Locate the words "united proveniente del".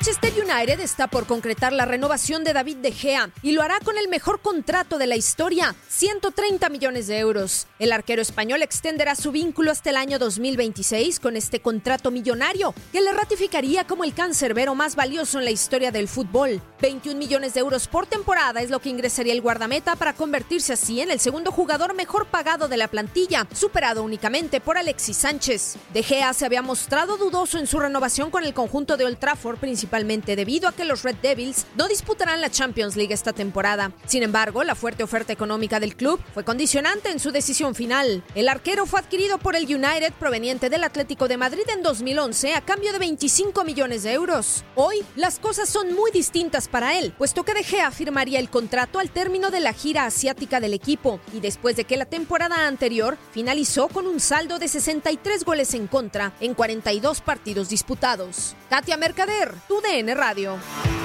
39.64-40.84